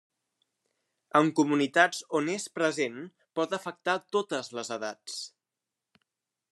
En 1.19 1.27
comunitats 1.39 1.99
on 2.21 2.31
és 2.37 2.47
present 2.59 2.97
pot 3.41 3.55
afectar 3.59 3.97
totes 4.17 4.51
les 4.61 4.75
edats. 4.79 5.21